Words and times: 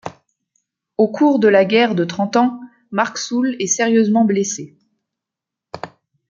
Au 0.97 1.11
cours 1.11 1.37
de 1.37 1.47
la 1.47 1.63
guerre 1.63 1.93
de 1.93 2.03
Trente 2.05 2.35
ans, 2.35 2.59
Marksuhl 2.89 3.55
est 3.59 3.67
sérieusement 3.67 4.25
blessé. 4.25 4.75